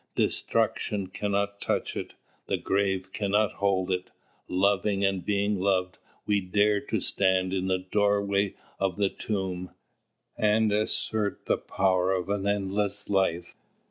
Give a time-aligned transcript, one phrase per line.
[0.15, 2.15] Destruction cannot touch it.
[2.47, 4.09] The grave cannot hold it.
[4.47, 9.69] Loving and being loved, we dare to stand in the very doorway of the tomb,
[10.35, 13.55] and assert the power of an endless life.